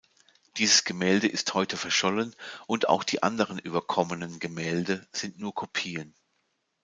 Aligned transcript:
Dieses 0.57 0.83
Gemälde 0.83 1.27
ist 1.27 1.53
heute 1.53 1.77
verschollen 1.77 2.35
und 2.65 2.89
auch 2.89 3.03
die 3.03 3.21
anderen 3.21 3.59
überkommenen 3.59 4.39
Gemälde 4.39 5.07
sind 5.11 5.37
nur 5.37 5.53
Kopien. 5.53 6.15